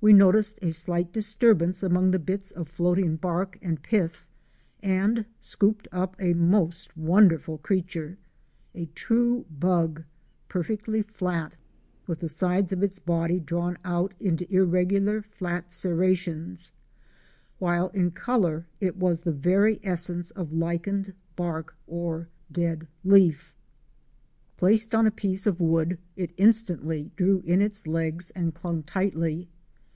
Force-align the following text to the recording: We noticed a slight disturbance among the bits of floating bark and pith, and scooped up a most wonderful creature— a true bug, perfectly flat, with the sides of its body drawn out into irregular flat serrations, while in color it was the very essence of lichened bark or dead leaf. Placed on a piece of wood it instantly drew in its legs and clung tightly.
We 0.00 0.12
noticed 0.12 0.60
a 0.62 0.70
slight 0.70 1.12
disturbance 1.12 1.82
among 1.82 2.12
the 2.12 2.20
bits 2.20 2.52
of 2.52 2.68
floating 2.68 3.16
bark 3.16 3.58
and 3.60 3.82
pith, 3.82 4.28
and 4.80 5.26
scooped 5.40 5.88
up 5.90 6.14
a 6.20 6.34
most 6.34 6.96
wonderful 6.96 7.58
creature— 7.58 8.16
a 8.76 8.86
true 8.86 9.44
bug, 9.50 10.04
perfectly 10.48 11.02
flat, 11.02 11.56
with 12.06 12.20
the 12.20 12.28
sides 12.28 12.72
of 12.72 12.80
its 12.84 13.00
body 13.00 13.40
drawn 13.40 13.76
out 13.84 14.14
into 14.20 14.46
irregular 14.54 15.20
flat 15.20 15.72
serrations, 15.72 16.70
while 17.58 17.88
in 17.88 18.12
color 18.12 18.68
it 18.80 18.96
was 18.96 19.18
the 19.18 19.32
very 19.32 19.80
essence 19.82 20.30
of 20.30 20.52
lichened 20.52 21.12
bark 21.34 21.76
or 21.88 22.28
dead 22.52 22.86
leaf. 23.02 23.52
Placed 24.56 24.94
on 24.94 25.08
a 25.08 25.18
piece 25.24 25.44
of 25.44 25.58
wood 25.58 25.98
it 26.14 26.30
instantly 26.36 27.10
drew 27.16 27.42
in 27.44 27.60
its 27.60 27.84
legs 27.88 28.30
and 28.30 28.54
clung 28.54 28.84
tightly. 28.84 29.48